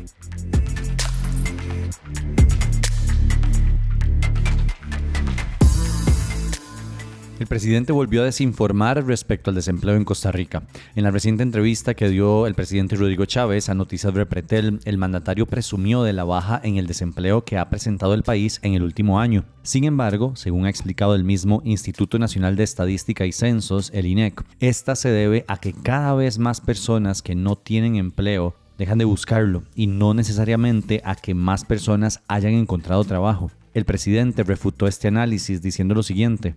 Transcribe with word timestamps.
El 7.37 7.47
presidente 7.47 7.91
volvió 7.91 8.21
a 8.21 8.25
desinformar 8.25 9.05
respecto 9.05 9.49
al 9.49 9.55
desempleo 9.55 9.97
en 9.97 10.05
Costa 10.05 10.31
Rica. 10.31 10.63
En 10.95 11.03
la 11.03 11.11
reciente 11.11 11.43
entrevista 11.43 11.93
que 11.93 12.07
dio 12.07 12.47
el 12.47 12.55
presidente 12.55 12.95
Rodrigo 12.95 13.25
Chávez 13.25 13.67
a 13.67 13.73
Noticias 13.73 14.13
Repretel, 14.13 14.79
el 14.85 14.97
mandatario 14.97 15.45
presumió 15.45 16.03
de 16.03 16.13
la 16.13 16.23
baja 16.23 16.61
en 16.63 16.77
el 16.77 16.87
desempleo 16.87 17.43
que 17.43 17.57
ha 17.57 17.69
presentado 17.69 18.13
el 18.13 18.23
país 18.23 18.61
en 18.61 18.73
el 18.73 18.83
último 18.83 19.19
año. 19.19 19.43
Sin 19.63 19.83
embargo, 19.83 20.33
según 20.37 20.65
ha 20.65 20.69
explicado 20.69 21.13
el 21.13 21.25
mismo 21.25 21.61
Instituto 21.65 22.19
Nacional 22.19 22.55
de 22.55 22.63
Estadística 22.63 23.25
y 23.25 23.33
Censos, 23.33 23.91
el 23.93 24.05
INEC, 24.05 24.41
esta 24.61 24.95
se 24.95 25.09
debe 25.09 25.43
a 25.49 25.57
que 25.57 25.73
cada 25.73 26.13
vez 26.13 26.39
más 26.39 26.61
personas 26.61 27.21
que 27.21 27.35
no 27.35 27.57
tienen 27.57 27.97
empleo 27.97 28.55
dejan 28.77 28.97
de 28.97 29.05
buscarlo 29.05 29.63
y 29.75 29.87
no 29.87 30.13
necesariamente 30.13 31.01
a 31.03 31.15
que 31.15 31.33
más 31.33 31.65
personas 31.65 32.21
hayan 32.29 32.53
encontrado 32.53 33.03
trabajo. 33.03 33.51
El 33.73 33.83
presidente 33.83 34.43
refutó 34.43 34.87
este 34.87 35.09
análisis 35.09 35.61
diciendo 35.61 35.95
lo 35.95 36.03
siguiente. 36.03 36.55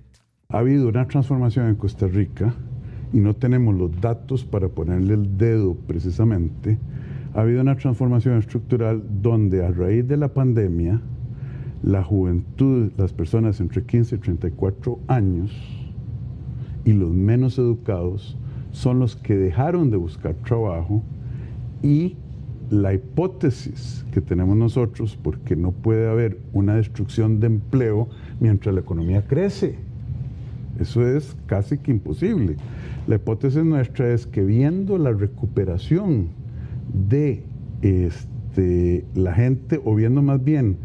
Ha 0.50 0.60
habido 0.60 0.88
una 0.88 1.06
transformación 1.06 1.68
en 1.68 1.74
Costa 1.74 2.06
Rica 2.06 2.54
y 3.12 3.18
no 3.18 3.36
tenemos 3.36 3.74
los 3.74 4.00
datos 4.00 4.46
para 4.46 4.70
ponerle 4.70 5.12
el 5.12 5.36
dedo 5.36 5.74
precisamente. 5.74 6.78
Ha 7.34 7.42
habido 7.42 7.60
una 7.60 7.76
transformación 7.76 8.38
estructural 8.38 9.02
donde 9.20 9.62
a 9.62 9.70
raíz 9.70 10.08
de 10.08 10.16
la 10.16 10.28
pandemia, 10.28 11.02
la 11.82 12.02
juventud, 12.02 12.90
las 12.96 13.12
personas 13.12 13.60
entre 13.60 13.84
15 13.84 14.14
y 14.14 14.18
34 14.20 14.98
años 15.06 15.54
y 16.86 16.94
los 16.94 17.10
menos 17.10 17.58
educados 17.58 18.38
son 18.70 19.00
los 19.00 19.16
que 19.16 19.36
dejaron 19.36 19.90
de 19.90 19.98
buscar 19.98 20.32
trabajo 20.32 21.02
y 21.82 22.16
la 22.70 22.94
hipótesis 22.94 24.06
que 24.12 24.22
tenemos 24.22 24.56
nosotros, 24.56 25.18
porque 25.22 25.56
no 25.56 25.72
puede 25.72 26.08
haber 26.08 26.38
una 26.54 26.76
destrucción 26.76 27.38
de 27.38 27.48
empleo 27.48 28.08
mientras 28.40 28.74
la 28.74 28.80
economía 28.80 29.26
crece 29.26 29.87
eso 30.78 31.06
es 31.06 31.36
casi 31.46 31.78
que 31.78 31.90
imposible. 31.90 32.56
La 33.06 33.16
hipótesis 33.16 33.64
nuestra 33.64 34.12
es 34.12 34.26
que 34.26 34.44
viendo 34.44 34.98
la 34.98 35.12
recuperación 35.12 36.28
de 36.92 37.42
este, 37.82 39.04
la 39.14 39.34
gente, 39.34 39.80
o 39.84 39.94
viendo 39.94 40.22
más 40.22 40.42
bien 40.42 40.76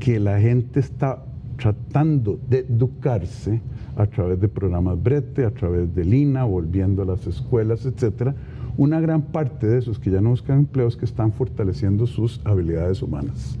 que 0.00 0.20
la 0.20 0.40
gente 0.40 0.80
está 0.80 1.24
tratando 1.56 2.38
de 2.48 2.60
educarse 2.60 3.60
a 3.96 4.06
través 4.06 4.40
de 4.40 4.48
programas 4.48 5.02
Brete, 5.02 5.44
a 5.44 5.50
través 5.50 5.92
de 5.94 6.04
Lina, 6.04 6.44
volviendo 6.44 7.02
a 7.02 7.04
las 7.04 7.26
escuelas, 7.26 7.84
etcétera, 7.84 8.34
una 8.76 9.00
gran 9.00 9.22
parte 9.22 9.66
de 9.66 9.78
esos 9.78 9.98
que 9.98 10.10
ya 10.10 10.20
no 10.20 10.30
buscan 10.30 10.58
empleos 10.58 10.96
que 10.96 11.04
están 11.04 11.32
fortaleciendo 11.32 12.06
sus 12.06 12.40
habilidades 12.44 13.02
humanas. 13.02 13.58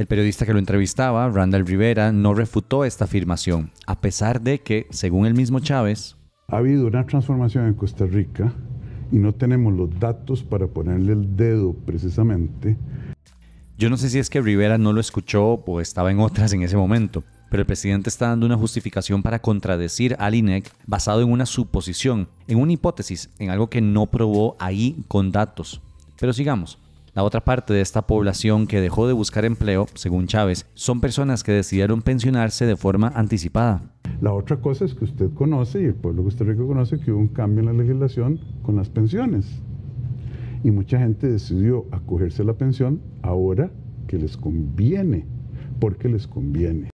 El 0.00 0.06
periodista 0.06 0.46
que 0.46 0.54
lo 0.54 0.58
entrevistaba, 0.58 1.28
Randall 1.28 1.66
Rivera, 1.66 2.10
no 2.10 2.32
refutó 2.32 2.86
esta 2.86 3.04
afirmación, 3.04 3.70
a 3.86 4.00
pesar 4.00 4.40
de 4.40 4.60
que, 4.60 4.86
según 4.88 5.26
el 5.26 5.34
mismo 5.34 5.60
Chávez, 5.60 6.16
ha 6.48 6.56
habido 6.56 6.86
una 6.86 7.04
transformación 7.04 7.66
en 7.66 7.74
Costa 7.74 8.06
Rica 8.06 8.50
y 9.12 9.18
no 9.18 9.34
tenemos 9.34 9.74
los 9.74 9.90
datos 10.00 10.42
para 10.42 10.68
ponerle 10.68 11.12
el 11.12 11.36
dedo 11.36 11.74
precisamente. 11.74 12.78
Yo 13.76 13.90
no 13.90 13.98
sé 13.98 14.08
si 14.08 14.18
es 14.18 14.30
que 14.30 14.40
Rivera 14.40 14.78
no 14.78 14.94
lo 14.94 15.02
escuchó 15.02 15.62
o 15.66 15.80
estaba 15.82 16.10
en 16.10 16.20
otras 16.20 16.54
en 16.54 16.62
ese 16.62 16.78
momento, 16.78 17.22
pero 17.50 17.60
el 17.60 17.66
presidente 17.66 18.08
está 18.08 18.28
dando 18.28 18.46
una 18.46 18.56
justificación 18.56 19.22
para 19.22 19.42
contradecir 19.42 20.16
al 20.18 20.34
INEC 20.34 20.72
basado 20.86 21.20
en 21.20 21.30
una 21.30 21.44
suposición, 21.44 22.26
en 22.48 22.58
una 22.58 22.72
hipótesis, 22.72 23.28
en 23.38 23.50
algo 23.50 23.68
que 23.68 23.82
no 23.82 24.06
probó 24.06 24.56
ahí 24.60 25.04
con 25.08 25.30
datos. 25.30 25.82
Pero 26.18 26.32
sigamos. 26.32 26.78
La 27.12 27.24
otra 27.24 27.44
parte 27.44 27.74
de 27.74 27.80
esta 27.80 28.06
población 28.06 28.68
que 28.68 28.80
dejó 28.80 29.08
de 29.08 29.12
buscar 29.12 29.44
empleo, 29.44 29.86
según 29.94 30.28
Chávez, 30.28 30.66
son 30.74 31.00
personas 31.00 31.42
que 31.42 31.50
decidieron 31.50 32.02
pensionarse 32.02 32.66
de 32.66 32.76
forma 32.76 33.08
anticipada. 33.08 33.82
La 34.20 34.32
otra 34.32 34.60
cosa 34.60 34.84
es 34.84 34.94
que 34.94 35.04
usted 35.04 35.30
conoce, 35.34 35.82
y 35.82 35.86
el 35.86 35.94
pueblo 35.94 36.22
de 36.22 36.26
Costa 36.26 36.44
Rica 36.44 36.62
conoce, 36.64 37.00
que 37.00 37.10
hubo 37.10 37.18
un 37.18 37.28
cambio 37.28 37.60
en 37.60 37.66
la 37.66 37.72
legislación 37.72 38.38
con 38.62 38.76
las 38.76 38.88
pensiones. 38.90 39.60
Y 40.62 40.70
mucha 40.70 40.98
gente 41.00 41.26
decidió 41.26 41.86
acogerse 41.90 42.42
a 42.42 42.44
la 42.44 42.54
pensión 42.54 43.00
ahora 43.22 43.72
que 44.06 44.18
les 44.18 44.36
conviene, 44.36 45.26
porque 45.80 46.08
les 46.08 46.28
conviene. 46.28 46.90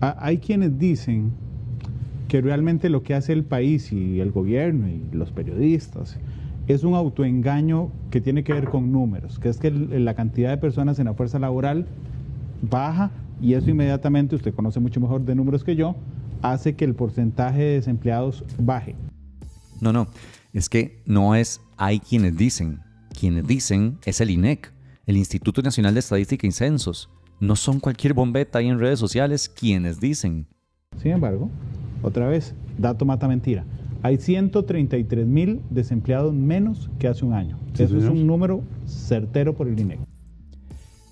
Hay 0.00 0.38
quienes 0.38 0.78
dicen 0.78 1.32
que 2.28 2.40
realmente 2.40 2.88
lo 2.88 3.02
que 3.02 3.14
hace 3.14 3.32
el 3.32 3.44
país 3.44 3.92
y 3.92 4.20
el 4.20 4.30
gobierno 4.30 4.88
y 4.88 5.02
los 5.12 5.32
periodistas 5.32 6.18
es 6.66 6.84
un 6.84 6.94
autoengaño 6.94 7.90
que 8.10 8.20
tiene 8.20 8.44
que 8.44 8.52
ver 8.52 8.68
con 8.68 8.92
números, 8.92 9.38
que 9.38 9.48
es 9.48 9.58
que 9.58 9.70
la 9.70 10.14
cantidad 10.14 10.50
de 10.50 10.56
personas 10.58 10.98
en 10.98 11.06
la 11.06 11.14
fuerza 11.14 11.38
laboral 11.38 11.86
baja 12.62 13.10
y 13.40 13.54
eso 13.54 13.70
inmediatamente, 13.70 14.36
usted 14.36 14.54
conoce 14.54 14.80
mucho 14.80 15.00
mejor 15.00 15.24
de 15.24 15.34
números 15.34 15.64
que 15.64 15.74
yo, 15.74 15.96
hace 16.42 16.76
que 16.76 16.84
el 16.84 16.94
porcentaje 16.94 17.62
de 17.62 17.74
desempleados 17.74 18.44
baje. 18.58 18.94
No, 19.80 19.92
no, 19.92 20.08
es 20.52 20.68
que 20.68 21.02
no 21.06 21.34
es 21.34 21.60
hay 21.76 22.00
quienes 22.00 22.36
dicen. 22.36 22.80
Quienes 23.18 23.46
dicen 23.46 23.98
es 24.04 24.20
el 24.20 24.30
INEC, 24.30 24.72
el 25.06 25.16
Instituto 25.16 25.62
Nacional 25.62 25.94
de 25.94 26.00
Estadística 26.00 26.46
y 26.46 26.52
Censos. 26.52 27.08
No 27.40 27.56
son 27.56 27.80
cualquier 27.80 28.12
bombeta 28.12 28.58
ahí 28.58 28.68
en 28.68 28.78
redes 28.78 28.98
sociales 28.98 29.48
quienes 29.48 30.00
dicen. 30.00 30.46
Sin 30.98 31.12
embargo, 31.12 31.50
otra 32.02 32.28
vez, 32.28 32.54
dato 32.78 33.06
mata 33.06 33.26
mentira. 33.26 33.64
Hay 34.02 34.16
133 34.16 35.26
mil 35.26 35.62
desempleados 35.68 36.32
menos 36.32 36.88
que 36.98 37.06
hace 37.06 37.24
un 37.24 37.34
año. 37.34 37.58
Eso 37.74 37.98
es 37.98 38.04
un 38.04 38.26
número 38.26 38.62
certero 38.86 39.54
por 39.54 39.68
el 39.68 39.78
INEC. 39.78 40.00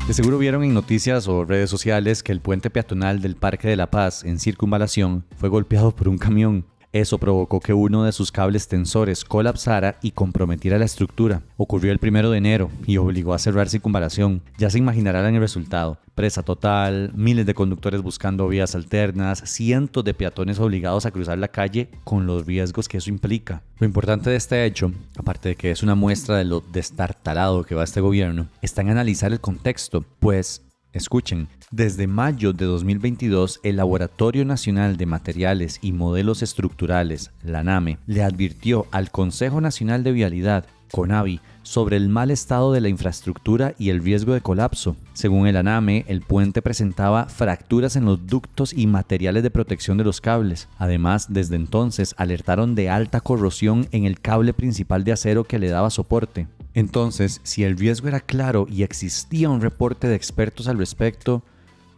De 0.07 0.15
seguro 0.15 0.39
vieron 0.39 0.63
en 0.63 0.73
noticias 0.73 1.27
o 1.27 1.45
redes 1.45 1.69
sociales 1.69 2.23
que 2.23 2.31
el 2.31 2.41
puente 2.41 2.71
peatonal 2.71 3.21
del 3.21 3.35
Parque 3.35 3.67
de 3.67 3.75
la 3.75 3.91
Paz 3.91 4.23
en 4.23 4.39
circunvalación 4.39 5.25
fue 5.37 5.49
golpeado 5.49 5.91
por 5.97 6.09
un 6.09 6.17
camión. 6.17 6.65
Eso 6.97 7.19
provocó 7.19 7.61
que 7.61 7.75
uno 7.75 8.05
de 8.05 8.13
sus 8.13 8.33
cables 8.33 8.69
tensores 8.69 9.23
colapsara 9.23 9.99
y 10.01 10.13
comprometiera 10.13 10.79
la 10.79 10.87
estructura. 10.87 11.43
Ocurrió 11.59 11.93
el 11.93 11.99
primero 11.99 12.31
de 12.31 12.39
enero 12.39 12.71
y 12.87 12.97
obligó 12.97 13.35
a 13.35 13.39
cerrar 13.39 13.69
circunvalación. 13.69 14.41
Ya 14.57 14.71
se 14.71 14.79
imaginarán 14.79 15.35
el 15.35 15.43
resultado. 15.43 15.99
Presa 16.15 16.43
total, 16.43 17.13
miles 17.15 17.45
de 17.45 17.53
conductores 17.53 18.01
buscando 18.01 18.49
vías 18.49 18.75
alternas, 18.75 19.43
cientos 19.45 20.05
de 20.05 20.15
peatones 20.15 20.59
obligados 20.59 21.05
a 21.05 21.11
cruzar 21.11 21.37
la 21.37 21.49
calle 21.49 21.91
con 22.03 22.27
los 22.27 22.47
riesgos 22.47 22.89
que 22.89 22.97
eso 22.97 23.11
implica. 23.11 23.63
Lo 23.79 23.87
importante 23.87 24.31
de 24.31 24.37
este 24.37 24.65
hecho, 24.65 24.91
aparte 25.19 25.51
de 25.51 25.57
que 25.57 25.71
es 25.71 25.83
una 25.83 25.95
muestra 25.95 26.39
de 26.39 26.47
lo 26.47 26.63
destartalado 26.63 27.65
que 27.65 27.75
va 27.75 27.85
este 27.85 28.01
gobierno, 28.01 28.47
está 28.63 28.81
en 28.81 28.89
analizar 28.89 29.33
el 29.33 29.41
contexto, 29.41 30.03
pues 30.19 30.63
Escuchen, 30.97 31.49
desde 31.71 32.07
mayo 32.07 32.55
de 32.55 32.65
2022, 32.65 33.61
el 33.63 33.77
Laboratorio 33.77 34.47
Nacional 34.47 34.97
de 34.97 35.05
Materiales 35.05 35.79
y 35.83 35.93
Modelos 35.93 36.43
Estructurales, 36.43 37.33
la 37.43 37.63
NAME, 37.63 37.99
le 38.07 38.23
advirtió 38.23 38.87
al 38.93 39.11
Consejo 39.11 39.61
Nacional 39.61 40.03
de 40.05 40.13
Vialidad, 40.13 40.65
CONAVI, 40.91 41.41
sobre 41.65 41.99
el 41.99 42.09
mal 42.09 42.31
estado 42.31 42.73
de 42.73 42.81
la 42.81 42.89
infraestructura 42.89 43.75
y 43.79 43.91
el 43.91 44.03
riesgo 44.03 44.33
de 44.33 44.41
colapso. 44.41 44.97
Según 45.13 45.47
el 45.47 45.59
ANAME, 45.59 46.07
el 46.09 46.23
puente 46.23 46.63
presentaba 46.63 47.27
fracturas 47.27 47.97
en 47.97 48.07
los 48.07 48.27
ductos 48.27 48.73
y 48.73 48.87
materiales 48.87 49.43
de 49.43 49.51
protección 49.51 49.99
de 49.99 50.05
los 50.05 50.23
cables. 50.23 50.67
Además, 50.79 51.27
desde 51.29 51.57
entonces 51.57 52.15
alertaron 52.17 52.75
de 52.75 52.89
alta 52.89 53.21
corrosión 53.21 53.87
en 53.93 54.07
el 54.07 54.19
cable 54.19 54.55
principal 54.55 55.05
de 55.05 55.13
acero 55.13 55.45
que 55.45 55.59
le 55.59 55.69
daba 55.69 55.91
soporte. 55.91 56.47
Entonces, 56.77 57.41
si 57.43 57.65
el 57.65 57.79
riesgo 57.79 58.09
era 58.09 58.21
claro 58.21 58.67
y 58.71 58.83
existía 58.83 59.49
un 59.49 59.63
reporte 59.63 60.09
de 60.09 60.15
expertos 60.15 60.69
al 60.69 60.77
respecto, 60.77 61.43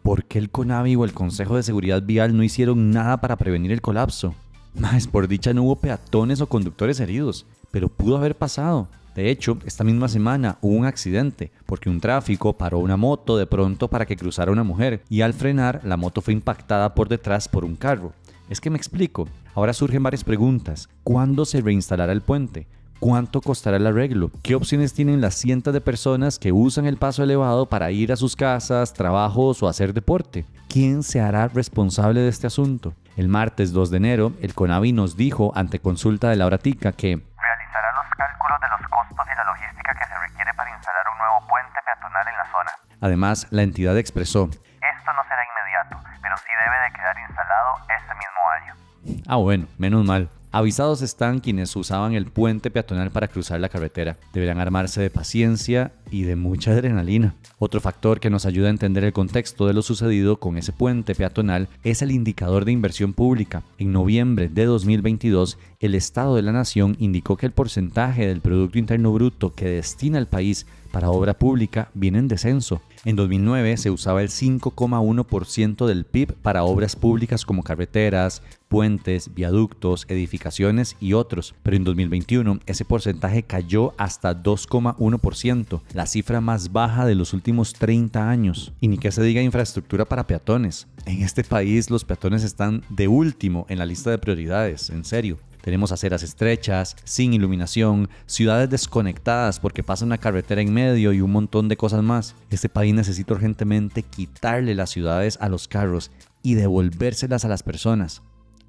¿por 0.05 0.23
qué 0.23 0.39
el 0.39 0.51
CONAVI 0.51 0.95
o 0.95 1.05
el 1.05 1.13
Consejo 1.13 1.57
de 1.57 1.65
Seguridad 1.65 2.05
Vial 2.05 2.37
no 2.37 2.45
hicieron 2.45 2.93
nada 2.93 3.21
para 3.21 3.35
prevenir 3.35 3.73
el 3.73 3.81
colapso? 3.81 4.37
Más 4.79 5.09
por 5.09 5.27
dicha 5.27 5.53
no 5.53 5.65
hubo 5.65 5.81
peatones 5.81 6.41
o 6.41 6.47
conductores 6.47 7.01
heridos, 7.01 7.45
pero 7.73 7.89
pudo 7.89 8.19
haber 8.19 8.37
pasado. 8.37 8.87
De 9.17 9.31
hecho, 9.31 9.59
esta 9.67 9.83
misma 9.83 10.07
semana 10.07 10.59
hubo 10.61 10.77
un 10.77 10.87
accidente 10.87 11.51
porque 11.67 11.91
un 11.91 12.01
tráfico 12.01 12.57
paró 12.57 12.79
una 12.79 12.97
moto 12.97 13.37
de 13.37 13.47
pronto 13.47 13.89
para 13.89 14.07
que 14.07 14.17
cruzara 14.17 14.53
una 14.53 14.63
mujer 14.63 15.03
y 15.11 15.23
al 15.23 15.35
frenar 15.35 15.81
la 15.83 15.97
moto 15.97 16.21
fue 16.21 16.35
impactada 16.35 16.95
por 16.95 17.09
detrás 17.09 17.49
por 17.49 17.65
un 17.65 17.75
carro. 17.75 18.13
Es 18.49 18.61
que 18.61 18.71
me 18.71 18.79
explico. 18.79 19.29
Ahora 19.57 19.73
surgen 19.73 20.05
varias 20.05 20.23
preguntas. 20.23 20.89
¿Cuándo 21.03 21.47
se 21.47 21.63
reinstalará 21.63 22.13
el 22.13 22.21
puente? 22.23 22.69
¿Cuánto 23.01 23.41
costará 23.41 23.77
el 23.77 23.87
arreglo? 23.87 24.33
¿Qué 24.43 24.57
opciones 24.57 24.93
tienen 24.93 25.21
las 25.21 25.35
cientos 25.35 25.73
de 25.73 25.81
personas 25.81 26.41
que 26.41 26.51
usan 26.51 26.85
el 26.85 26.97
paso 26.97 27.23
elevado 27.23 27.67
para 27.67 27.93
ir 27.93 28.11
a 28.11 28.17
sus 28.17 28.35
casas, 28.35 28.93
trabajos 28.93 29.63
o 29.63 29.69
hacer 29.69 29.93
deporte? 29.95 30.45
¿Quién 30.69 31.05
se 31.05 31.21
hará 31.21 31.47
responsable 31.47 32.21
de 32.21 32.29
este 32.29 32.49
asunto? 32.49 32.95
El 33.17 33.29
martes 33.29 33.73
2 33.73 33.91
de 33.91 33.97
enero, 33.99 34.33
el 34.43 34.53
CONAVI 34.53 34.93
nos 34.93 35.17
dijo 35.17 35.53
ante 35.55 35.79
consulta 35.79 36.29
de 36.29 36.37
Laura 36.37 36.59
Tica 36.59 36.91
que 36.91 37.15
realizará 37.15 37.93
los 37.95 38.07
cálculos 38.17 38.59
de 38.61 38.69
los 38.69 38.91
costos 38.91 39.27
y 39.33 39.37
la 39.37 39.45
logística 39.45 39.95
que 39.95 40.05
se 40.05 40.19
requiere 40.19 40.53
para 40.55 40.71
instalar 40.75 41.05
un 41.13 41.19
nuevo 41.19 41.47
puente 41.49 41.79
peatonal 41.87 42.27
en 42.27 42.35
la 42.35 42.45
zona. 42.51 42.71
Además, 43.01 43.47
la 43.51 43.63
entidad 43.63 43.97
expresó, 43.97 44.51
Esto 44.51 45.13
no 45.15 45.23
será 45.23 45.43
inmediato, 45.47 46.03
pero 46.21 46.37
sí 46.37 46.51
debe 46.51 46.79
de 46.83 46.93
quedar 46.99 47.17
instalado 47.29 47.77
este 47.95 48.15
mismo 48.19 48.43
año. 48.59 49.23
ah 49.29 49.37
bueno, 49.37 49.67
menos 49.79 50.05
mal. 50.05 50.29
Avisados 50.51 51.03
están 51.03 51.41
quienes 51.41 51.77
usaban 51.77 52.15
el 52.15 52.25
puente 52.25 52.71
peatonal 52.71 53.11
para 53.11 53.29
cruzar 53.29 53.61
la 53.61 53.69
carretera. 53.69 54.17
Deberán 54.33 54.61
armarse 54.61 55.03
de 55.03 55.11
paciencia 55.11 55.93
y 56.11 56.23
de 56.23 56.37
mucha 56.37 56.71
adrenalina. 56.71 57.35
Otro 57.59 57.83
factor 57.83 58.19
que 58.19 58.31
nos 58.31 58.47
ayuda 58.47 58.69
a 58.69 58.71
entender 58.71 59.05
el 59.05 59.13
contexto 59.13 59.67
de 59.67 59.75
lo 59.75 59.83
sucedido 59.83 60.41
con 60.41 60.57
ese 60.57 60.73
puente 60.73 61.15
peatonal 61.15 61.69
es 61.85 62.01
el 62.01 62.13
indicador 62.13 62.65
de 62.65 62.73
inversión 62.73 63.13
pública. 63.13 63.63
En 63.77 63.93
noviembre 63.93 64.49
de 64.49 64.65
2022, 64.65 65.59
el 65.81 65.95
Estado 65.95 66.35
de 66.35 66.43
la 66.43 66.53
Nación 66.53 66.97
indicó 66.99 67.37
que 67.37 67.45
el 67.45 67.53
porcentaje 67.53 68.27
del 68.27 68.41
Producto 68.41 68.79
Interno 68.79 69.13
Bruto 69.13 69.53
que 69.53 69.69
destina 69.69 70.19
el 70.19 70.29
país 70.29 70.67
para 70.91 71.11
obra 71.11 71.39
pública 71.39 71.91
viene 71.95 72.19
en 72.19 72.29
descenso. 72.29 72.81
En 73.05 73.17
2009 73.17 73.77
se 73.77 73.91
usaba 73.91 74.23
el 74.23 74.29
5,1% 74.29 75.87
del 75.87 76.05
PIB 76.05 76.35
para 76.35 76.65
obras 76.65 76.97
públicas 76.97 77.45
como 77.45 77.63
carreteras, 77.63 78.43
puentes, 78.69 79.35
viaductos, 79.35 80.05
edificaciones 80.09 80.97
y 81.01 81.15
otros, 81.15 81.55
pero 81.63 81.77
en 81.77 81.85
2021 81.85 82.61
ese 82.67 82.85
porcentaje 82.85 83.43
cayó 83.43 83.95
hasta 83.97 84.43
2,1%, 84.43 85.81
la 85.95 86.07
cifra 86.07 86.41
más 86.41 86.73
baja 86.73 87.07
de 87.07 87.15
los 87.15 87.33
últimos 87.33 87.73
30 87.73 88.29
años. 88.29 88.73
Y 88.81 88.89
ni 88.89 88.99
que 88.99 89.13
se 89.13 89.23
diga 89.23 89.43
infraestructura 89.43 90.05
para 90.05 90.27
peatones. 90.27 90.87
En 91.07 91.23
este 91.23 91.45
país 91.45 91.91
los 91.91 92.05
peatones 92.05 92.45
están 92.45 92.83
de 92.91 93.09
último 93.09 93.65
en 93.69 93.79
la 93.79 93.87
lista 93.87 94.11
de 94.11 94.19
prioridades, 94.19 94.91
en 94.91 95.05
serio. 95.05 95.39
Tenemos 95.61 95.93
aceras 95.93 96.23
estrechas, 96.23 96.97
sin 97.05 97.35
iluminación, 97.35 98.09
ciudades 98.27 98.71
desconectadas 98.71 99.61
porque 99.61 99.83
pasa 99.83 100.05
una 100.05 100.19
carretera 100.19 100.61
en 100.61 100.73
medio 100.73 101.13
y 101.13 101.21
un 101.21 101.33
montón 101.33 101.69
de 101.69 101.77
cosas 101.77 102.03
más. 102.03 102.35
Este 102.51 102.69
país 102.69 102.95
necesita 102.95 103.35
urgentemente 103.35 104.03
quitarle 104.03 104.75
las 104.75 104.91
ciudades 104.91 105.39
a 105.41 105.49
los 105.49 105.69
carros 105.69 106.11
y 106.43 106.55
devolvérselas 106.55 107.45
a 107.45 107.49
las 107.49 107.63
personas. 107.63 108.23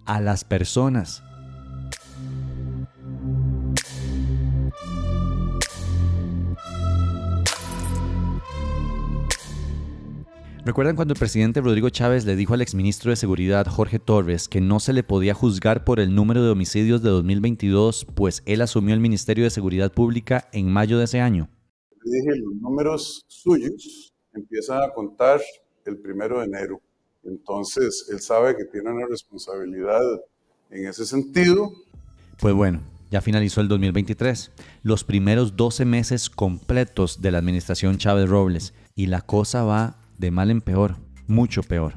A 0.05 0.19
las 0.19 0.43
personas. 0.43 1.23
¿Recuerdan 10.69 10.95
cuando 10.95 11.15
el 11.15 11.19
presidente 11.19 11.61
Rodrigo 11.61 11.89
Chávez 11.89 12.25
le 12.25 12.35
dijo 12.35 12.53
al 12.53 12.61
exministro 12.61 13.09
de 13.09 13.15
Seguridad 13.15 13.65
Jorge 13.65 13.97
Torres 13.97 14.47
que 14.47 14.61
no 14.61 14.79
se 14.79 14.93
le 14.93 15.01
podía 15.01 15.33
juzgar 15.33 15.83
por 15.83 15.99
el 15.99 16.13
número 16.13 16.43
de 16.43 16.51
homicidios 16.51 17.01
de 17.01 17.09
2022, 17.09 18.05
pues 18.13 18.43
él 18.45 18.61
asumió 18.61 18.93
el 18.93 18.99
Ministerio 18.99 19.45
de 19.45 19.49
Seguridad 19.49 19.91
Pública 19.91 20.47
en 20.53 20.71
mayo 20.71 20.99
de 20.99 21.05
ese 21.05 21.21
año? 21.21 21.49
Le 22.03 22.17
dije, 22.19 22.39
los 22.43 22.53
números 22.61 23.25
suyos 23.27 24.13
empiezan 24.31 24.83
a 24.83 24.93
contar 24.93 25.41
el 25.85 25.97
primero 25.97 26.37
de 26.37 26.45
enero. 26.45 26.79
Entonces, 27.23 28.07
él 28.11 28.19
sabe 28.19 28.55
que 28.55 28.65
tiene 28.65 28.91
una 28.91 29.07
responsabilidad 29.07 30.03
en 30.69 30.85
ese 30.85 31.03
sentido. 31.07 31.71
Pues 32.39 32.53
bueno, 32.53 32.79
ya 33.09 33.21
finalizó 33.21 33.61
el 33.61 33.69
2023, 33.69 34.51
los 34.83 35.03
primeros 35.03 35.57
12 35.57 35.85
meses 35.85 36.29
completos 36.29 37.23
de 37.23 37.31
la 37.31 37.39
administración 37.39 37.97
Chávez 37.97 38.29
Robles, 38.29 38.75
y 38.93 39.07
la 39.07 39.21
cosa 39.21 39.63
va 39.63 39.95
de 40.19 40.29
mal 40.29 40.51
en 40.51 40.61
peor, 40.61 40.97
mucho 41.27 41.63
peor. 41.63 41.95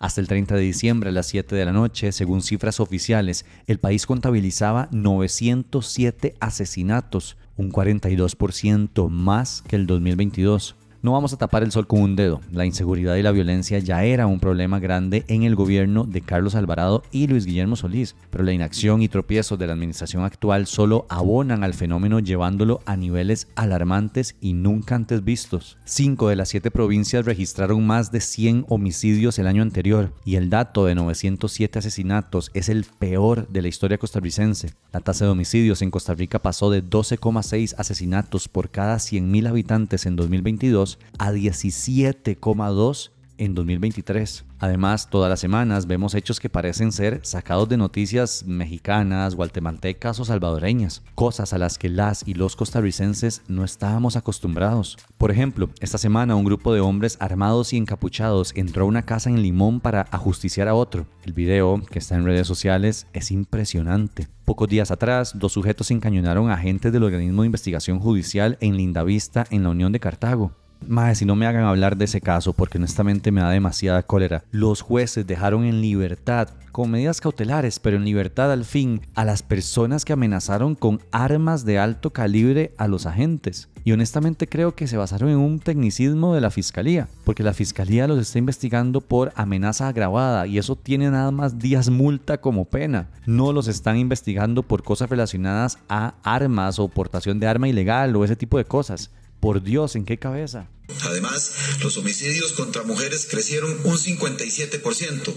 Hasta 0.00 0.22
el 0.22 0.28
30 0.28 0.56
de 0.56 0.62
diciembre 0.62 1.10
a 1.10 1.12
las 1.12 1.26
7 1.26 1.54
de 1.54 1.64
la 1.66 1.72
noche, 1.72 2.10
según 2.10 2.40
cifras 2.40 2.80
oficiales, 2.80 3.44
el 3.66 3.78
país 3.78 4.06
contabilizaba 4.06 4.88
907 4.92 6.34
asesinatos, 6.40 7.36
un 7.56 7.70
42% 7.70 9.10
más 9.10 9.62
que 9.68 9.76
el 9.76 9.86
2022. 9.86 10.76
No 11.02 11.12
vamos 11.12 11.32
a 11.32 11.38
tapar 11.38 11.62
el 11.62 11.72
sol 11.72 11.86
con 11.86 12.02
un 12.02 12.14
dedo. 12.14 12.42
La 12.52 12.66
inseguridad 12.66 13.16
y 13.16 13.22
la 13.22 13.32
violencia 13.32 13.78
ya 13.78 14.04
era 14.04 14.26
un 14.26 14.38
problema 14.38 14.80
grande 14.80 15.24
en 15.28 15.44
el 15.44 15.54
gobierno 15.54 16.04
de 16.04 16.20
Carlos 16.20 16.54
Alvarado 16.54 17.02
y 17.10 17.26
Luis 17.26 17.46
Guillermo 17.46 17.74
Solís, 17.74 18.16
pero 18.28 18.44
la 18.44 18.52
inacción 18.52 19.00
y 19.00 19.08
tropiezos 19.08 19.58
de 19.58 19.66
la 19.66 19.72
administración 19.72 20.24
actual 20.24 20.66
solo 20.66 21.06
abonan 21.08 21.64
al 21.64 21.72
fenómeno 21.72 22.20
llevándolo 22.20 22.82
a 22.84 22.98
niveles 22.98 23.48
alarmantes 23.56 24.36
y 24.42 24.52
nunca 24.52 24.94
antes 24.94 25.24
vistos. 25.24 25.78
Cinco 25.86 26.28
de 26.28 26.36
las 26.36 26.50
siete 26.50 26.70
provincias 26.70 27.24
registraron 27.24 27.86
más 27.86 28.12
de 28.12 28.20
100 28.20 28.66
homicidios 28.68 29.38
el 29.38 29.46
año 29.46 29.62
anterior 29.62 30.12
y 30.26 30.36
el 30.36 30.50
dato 30.50 30.84
de 30.84 30.94
907 30.94 31.78
asesinatos 31.78 32.50
es 32.52 32.68
el 32.68 32.84
peor 32.84 33.48
de 33.48 33.62
la 33.62 33.68
historia 33.68 33.96
costarricense. 33.96 34.74
La 34.92 35.00
tasa 35.00 35.24
de 35.24 35.30
homicidios 35.30 35.80
en 35.80 35.90
Costa 35.90 36.12
Rica 36.12 36.40
pasó 36.40 36.70
de 36.70 36.84
12,6 36.84 37.74
asesinatos 37.78 38.48
por 38.48 38.68
cada 38.68 38.96
100.000 38.96 39.48
habitantes 39.48 40.04
en 40.04 40.16
2022 40.16 40.89
a 41.18 41.32
17,2 41.32 43.10
en 43.40 43.54
2023. 43.54 44.44
Además, 44.58 45.08
todas 45.08 45.30
las 45.30 45.40
semanas 45.40 45.86
vemos 45.86 46.14
hechos 46.14 46.38
que 46.38 46.50
parecen 46.50 46.92
ser 46.92 47.20
sacados 47.22 47.66
de 47.70 47.78
noticias 47.78 48.44
mexicanas, 48.46 49.34
guatemaltecas 49.34 50.20
o 50.20 50.26
salvadoreñas, 50.26 51.02
cosas 51.14 51.54
a 51.54 51.58
las 51.58 51.78
que 51.78 51.88
las 51.88 52.28
y 52.28 52.34
los 52.34 52.56
costarricenses 52.56 53.40
no 53.48 53.64
estábamos 53.64 54.16
acostumbrados. 54.16 54.98
Por 55.16 55.30
ejemplo, 55.30 55.70
esta 55.80 55.96
semana 55.96 56.36
un 56.36 56.44
grupo 56.44 56.74
de 56.74 56.80
hombres 56.80 57.16
armados 57.20 57.72
y 57.72 57.78
encapuchados 57.78 58.52
entró 58.54 58.84
a 58.84 58.88
una 58.88 59.06
casa 59.06 59.30
en 59.30 59.40
Limón 59.40 59.80
para 59.80 60.02
ajusticiar 60.10 60.68
a 60.68 60.74
otro. 60.74 61.06
El 61.24 61.32
video, 61.32 61.82
que 61.90 61.98
está 61.98 62.16
en 62.16 62.26
redes 62.26 62.46
sociales, 62.46 63.06
es 63.14 63.30
impresionante. 63.30 64.28
Pocos 64.44 64.68
días 64.68 64.90
atrás, 64.90 65.32
dos 65.38 65.54
sujetos 65.54 65.90
encañonaron 65.90 66.50
a 66.50 66.54
agentes 66.54 66.92
del 66.92 67.04
organismo 67.04 67.42
de 67.42 67.46
investigación 67.46 67.98
judicial 67.98 68.58
en 68.60 68.76
Lindavista, 68.76 69.46
en 69.50 69.62
la 69.62 69.70
Unión 69.70 69.92
de 69.92 70.00
Cartago. 70.00 70.52
Más 70.86 71.18
si 71.18 71.24
no 71.24 71.36
me 71.36 71.46
hagan 71.46 71.64
hablar 71.64 71.96
de 71.96 72.06
ese 72.06 72.20
caso, 72.20 72.52
porque 72.52 72.78
honestamente 72.78 73.30
me 73.30 73.40
da 73.40 73.50
demasiada 73.50 74.02
cólera. 74.02 74.44
Los 74.50 74.80
jueces 74.80 75.26
dejaron 75.26 75.64
en 75.64 75.80
libertad, 75.80 76.48
con 76.72 76.90
medidas 76.90 77.20
cautelares, 77.20 77.78
pero 77.78 77.96
en 77.96 78.04
libertad 78.04 78.50
al 78.52 78.64
fin, 78.64 79.02
a 79.14 79.24
las 79.24 79.42
personas 79.42 80.04
que 80.04 80.12
amenazaron 80.12 80.74
con 80.74 81.00
armas 81.12 81.64
de 81.64 81.78
alto 81.78 82.10
calibre 82.10 82.74
a 82.78 82.88
los 82.88 83.06
agentes. 83.06 83.68
Y 83.82 83.92
honestamente 83.92 84.46
creo 84.46 84.74
que 84.74 84.86
se 84.86 84.96
basaron 84.96 85.30
en 85.30 85.38
un 85.38 85.58
tecnicismo 85.58 86.34
de 86.34 86.40
la 86.40 86.50
fiscalía, 86.50 87.08
porque 87.24 87.42
la 87.42 87.54
fiscalía 87.54 88.06
los 88.06 88.18
está 88.18 88.38
investigando 88.38 89.00
por 89.00 89.32
amenaza 89.36 89.88
agravada 89.88 90.46
y 90.46 90.58
eso 90.58 90.76
tiene 90.76 91.10
nada 91.10 91.30
más 91.30 91.58
días 91.58 91.88
multa 91.88 92.38
como 92.40 92.66
pena. 92.66 93.08
No 93.26 93.52
los 93.52 93.68
están 93.68 93.96
investigando 93.96 94.62
por 94.62 94.82
cosas 94.82 95.08
relacionadas 95.08 95.78
a 95.88 96.14
armas 96.22 96.78
o 96.78 96.88
portación 96.88 97.40
de 97.40 97.46
arma 97.46 97.68
ilegal 97.68 98.14
o 98.16 98.24
ese 98.24 98.36
tipo 98.36 98.58
de 98.58 98.64
cosas. 98.64 99.10
Por 99.40 99.62
Dios, 99.62 99.96
¿en 99.96 100.04
qué 100.04 100.18
cabeza? 100.18 100.68
Además, 101.04 101.52
los 101.82 101.96
homicidios 101.96 102.52
contra 102.52 102.82
mujeres 102.82 103.26
crecieron 103.30 103.70
un 103.84 103.96
57%, 103.96 105.32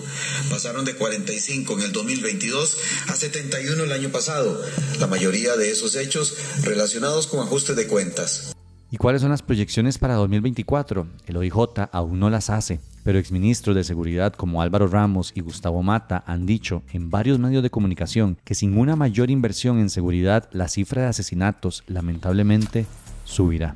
pasaron 0.49 0.83
de 0.83 0.95
45 0.95 1.73
en 1.73 1.81
el 1.85 1.91
2022 1.93 2.77
a 3.07 3.15
71 3.15 3.83
el 3.83 3.91
año 3.91 4.09
pasado, 4.09 4.61
la 4.99 5.07
mayoría 5.07 5.55
de 5.55 5.71
esos 5.71 5.95
hechos 5.95 6.35
relacionados 6.63 7.27
con 7.27 7.39
ajustes 7.39 7.75
de 7.75 7.87
cuentas. 7.87 8.53
¿Y 8.91 8.97
cuáles 8.97 9.21
son 9.21 9.31
las 9.31 9.41
proyecciones 9.41 9.97
para 9.97 10.15
2024? 10.15 11.07
El 11.25 11.37
OIJ 11.37 11.89
aún 11.91 12.19
no 12.19 12.29
las 12.29 12.49
hace, 12.49 12.79
pero 13.03 13.17
exministros 13.17 13.75
de 13.75 13.83
seguridad 13.83 14.33
como 14.33 14.61
Álvaro 14.61 14.87
Ramos 14.87 15.31
y 15.33 15.41
Gustavo 15.41 15.81
Mata 15.81 16.23
han 16.27 16.45
dicho 16.45 16.83
en 16.91 17.09
varios 17.09 17.39
medios 17.39 17.63
de 17.63 17.71
comunicación 17.71 18.37
que 18.43 18.53
sin 18.53 18.77
una 18.77 18.95
mayor 18.95 19.31
inversión 19.31 19.79
en 19.79 19.89
seguridad, 19.89 20.47
la 20.51 20.67
cifra 20.67 21.03
de 21.03 21.07
asesinatos 21.07 21.83
lamentablemente 21.87 22.85
subirá. 23.25 23.75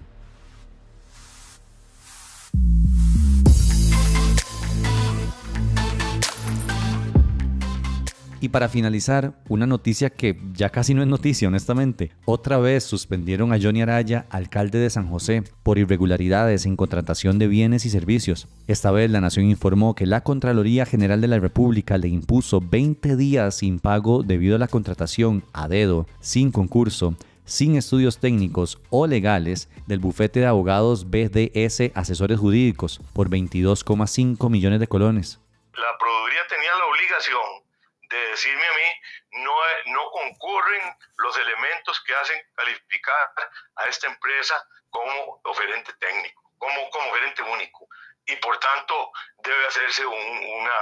Y 8.39 8.49
para 8.49 8.69
finalizar, 8.69 9.33
una 9.49 9.65
noticia 9.65 10.11
que 10.11 10.39
ya 10.53 10.69
casi 10.69 10.93
no 10.93 11.01
es 11.01 11.07
noticia, 11.07 11.47
honestamente. 11.47 12.11
Otra 12.25 12.59
vez 12.59 12.83
suspendieron 12.83 13.51
a 13.51 13.59
Johnny 13.59 13.81
Araya, 13.81 14.27
alcalde 14.29 14.77
de 14.77 14.89
San 14.91 15.07
José, 15.07 15.43
por 15.63 15.79
irregularidades 15.79 16.65
en 16.65 16.75
contratación 16.75 17.39
de 17.39 17.47
bienes 17.47 17.85
y 17.85 17.89
servicios. 17.89 18.47
Esta 18.67 18.91
vez 18.91 19.09
la 19.09 19.21
Nación 19.21 19.45
informó 19.47 19.95
que 19.95 20.05
la 20.05 20.21
Contraloría 20.21 20.85
General 20.85 21.19
de 21.19 21.27
la 21.27 21.39
República 21.39 21.97
le 21.97 22.09
impuso 22.09 22.61
20 22.61 23.15
días 23.15 23.55
sin 23.55 23.79
pago 23.79 24.21
debido 24.21 24.55
a 24.55 24.59
la 24.59 24.67
contratación 24.67 25.43
a 25.51 25.67
dedo, 25.67 26.05
sin 26.19 26.51
concurso, 26.51 27.15
sin 27.47 27.77
estudios 27.77 28.19
técnicos 28.19 28.77
o 28.91 29.07
legales 29.07 29.69
del 29.87 29.99
bufete 29.99 30.41
de 30.41 30.45
abogados 30.45 31.09
BDS 31.09 31.95
Asesores 31.95 32.37
Jurídicos 32.37 32.99
por 33.15 33.29
22,5 33.29 34.49
millones 34.51 34.79
de 34.81 34.87
colones. 34.87 35.39
La 35.73 35.97
Procuraduría 35.97 36.45
tenía 36.47 36.75
la 36.75 36.85
obligación 36.85 37.63
de 38.09 38.17
decirme 38.31 38.67
a 38.67 38.73
mí, 38.73 39.43
no, 39.43 39.53
no 39.93 40.11
concurren 40.11 40.81
los 41.17 41.37
elementos 41.37 42.01
que 42.01 42.15
hacen 42.15 42.37
calificar 42.53 43.29
a 43.77 43.83
esta 43.85 44.07
empresa 44.07 44.55
como 44.89 45.39
oferente 45.45 45.93
técnico, 45.99 46.51
como, 46.57 46.89
como 46.89 47.13
gerente 47.13 47.43
único. 47.43 47.87
Y 48.25 48.35
por 48.37 48.59
tanto 48.59 49.11
debe 49.43 49.67
hacerse 49.67 50.05
una, 50.05 50.79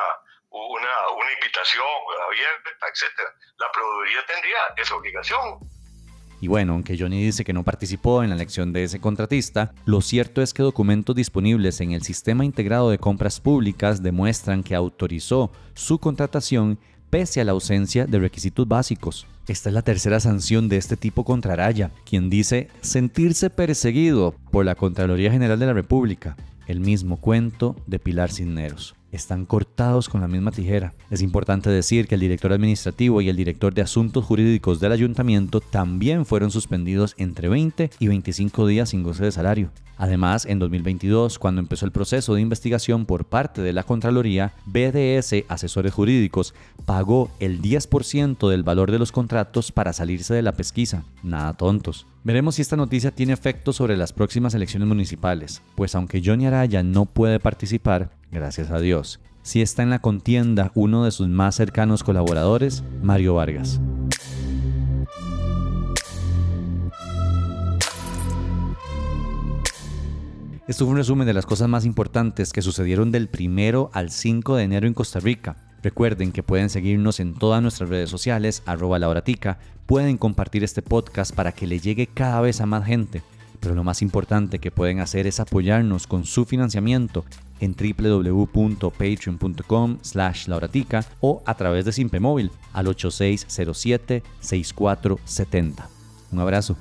una, 0.49 1.09
una 1.09 1.31
invitación 1.33 1.85
abierta, 2.25 2.87
etc. 2.87 3.21
La 3.57 3.71
Procuraduría 3.71 4.25
tendría 4.25 4.57
esa 4.77 4.95
obligación. 4.95 5.59
Y 6.45 6.47
bueno, 6.47 6.73
aunque 6.73 6.95
Johnny 6.95 7.23
dice 7.23 7.43
que 7.43 7.53
no 7.53 7.63
participó 7.63 8.21
en 8.21 8.29
la 8.29 8.35
elección 8.35 8.71
de 8.71 8.83
ese 8.83 8.99
contratista, 8.99 9.73
lo 9.85 9.99
cierto 9.99 10.43
es 10.43 10.53
que 10.53 10.61
documentos 10.61 11.15
disponibles 11.15 11.81
en 11.81 11.91
el 11.91 12.03
Sistema 12.03 12.45
Integrado 12.45 12.91
de 12.91 12.99
Compras 12.99 13.39
Públicas 13.39 14.03
demuestran 14.03 14.61
que 14.61 14.75
autorizó 14.75 15.51
su 15.73 15.97
contratación 15.97 16.77
pese 17.09 17.41
a 17.41 17.45
la 17.45 17.53
ausencia 17.53 18.05
de 18.05 18.19
requisitos 18.19 18.67
básicos. 18.67 19.25
Esta 19.47 19.69
es 19.69 19.73
la 19.73 19.81
tercera 19.81 20.19
sanción 20.19 20.69
de 20.69 20.77
este 20.77 20.97
tipo 20.97 21.23
contra 21.23 21.53
Araya, 21.53 21.89
quien 22.07 22.29
dice 22.29 22.67
sentirse 22.81 23.49
perseguido 23.49 24.35
por 24.51 24.65
la 24.65 24.75
Contraloría 24.75 25.31
General 25.31 25.57
de 25.57 25.65
la 25.65 25.73
República. 25.73 26.37
El 26.67 26.79
mismo 26.79 27.17
cuento 27.17 27.75
de 27.87 27.97
Pilar 27.97 28.31
Cisneros. 28.31 28.93
Están 29.11 29.45
cortados 29.45 30.09
con 30.09 30.21
la 30.21 30.27
misma 30.27 30.51
tijera. 30.51 30.93
Es 31.09 31.21
importante 31.21 31.69
decir 31.69 32.07
que 32.07 32.15
el 32.15 32.21
director 32.21 32.53
administrativo 32.53 33.21
y 33.21 33.29
el 33.29 33.35
director 33.35 33.73
de 33.73 33.81
asuntos 33.81 34.25
jurídicos 34.25 34.79
del 34.79 34.91
ayuntamiento 34.91 35.61
también 35.61 36.25
fueron 36.25 36.51
suspendidos 36.51 37.15
entre 37.17 37.49
20 37.49 37.91
y 37.99 38.07
25 38.07 38.67
días 38.67 38.89
sin 38.89 39.03
goce 39.03 39.23
de 39.23 39.31
salario. 39.31 39.71
Además, 39.97 40.45
en 40.45 40.59
2022, 40.59 41.39
cuando 41.39 41.61
empezó 41.61 41.85
el 41.85 41.91
proceso 41.91 42.33
de 42.33 42.41
investigación 42.41 43.05
por 43.05 43.25
parte 43.25 43.61
de 43.61 43.71
la 43.71 43.83
Contraloría, 43.83 44.53
BDS 44.65 45.45
Asesores 45.47 45.93
Jurídicos 45.93 46.53
pagó 46.85 47.31
el 47.39 47.61
10% 47.61 48.49
del 48.49 48.63
valor 48.63 48.91
de 48.91 48.99
los 48.99 49.11
contratos 49.11 49.71
para 49.71 49.93
salirse 49.93 50.33
de 50.33 50.41
la 50.41 50.51
pesquisa. 50.51 51.05
Nada 51.23 51.53
tontos. 51.53 52.05
Veremos 52.23 52.55
si 52.55 52.61
esta 52.61 52.75
noticia 52.75 53.11
tiene 53.11 53.33
efecto 53.33 53.71
sobre 53.71 53.95
las 53.95 54.11
próximas 54.11 54.53
elecciones 54.53 54.87
municipales, 54.87 55.61
pues 55.75 55.95
aunque 55.95 56.21
Johnny 56.25 56.47
Araya 56.47 56.83
no 56.83 57.05
puede 57.05 57.39
participar, 57.39 58.09
gracias 58.31 58.71
a 58.71 58.79
Dios, 58.79 59.19
sí 59.41 59.61
está 59.61 59.83
en 59.83 59.89
la 59.89 59.99
contienda 59.99 60.71
uno 60.75 61.05
de 61.05 61.11
sus 61.11 61.27
más 61.27 61.55
cercanos 61.55 62.03
colaboradores, 62.03 62.83
Mario 63.01 63.35
Vargas. 63.35 63.79
Esto 70.67 70.85
fue 70.85 70.93
un 70.93 70.97
resumen 70.97 71.27
de 71.27 71.33
las 71.35 71.45
cosas 71.45 71.69
más 71.69 71.85
importantes 71.85 72.51
que 72.51 72.63
sucedieron 72.63 73.11
del 73.11 73.29
1 73.31 73.91
al 73.93 74.09
5 74.09 74.55
de 74.55 74.63
enero 74.63 74.87
en 74.87 74.95
Costa 74.95 75.19
Rica. 75.19 75.57
Recuerden 75.83 76.31
que 76.31 76.41
pueden 76.41 76.71
seguirnos 76.71 77.19
en 77.19 77.35
todas 77.35 77.61
nuestras 77.61 77.87
redes 77.91 78.09
sociales, 78.09 78.63
arroba 78.65 78.97
pueden 79.85 80.17
compartir 80.17 80.63
este 80.63 80.81
podcast 80.81 81.35
para 81.35 81.51
que 81.51 81.67
le 81.67 81.79
llegue 81.79 82.07
cada 82.07 82.41
vez 82.41 82.61
a 82.61 82.65
más 82.65 82.83
gente. 82.83 83.21
Pero 83.59 83.75
lo 83.75 83.83
más 83.83 84.01
importante 84.01 84.57
que 84.57 84.71
pueden 84.71 85.01
hacer 85.01 85.27
es 85.27 85.39
apoyarnos 85.39 86.07
con 86.07 86.25
su 86.25 86.45
financiamiento 86.45 87.25
en 87.59 87.75
www.patreon.com 87.75 89.97
slash 90.01 90.47
lauratica 90.47 91.05
o 91.19 91.43
a 91.45 91.55
través 91.55 91.83
de 91.85 91.91
Simpe 91.91 92.19
Móvil 92.19 92.51
al 92.73 92.87
8607-6470. 92.87 95.87
Un 96.31 96.39
abrazo. 96.39 96.75